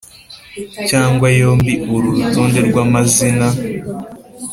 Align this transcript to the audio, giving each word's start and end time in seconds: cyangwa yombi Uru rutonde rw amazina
cyangwa 0.89 1.27
yombi 1.39 1.73
Uru 1.95 2.07
rutonde 2.15 2.59
rw 2.67 2.75
amazina 2.85 3.47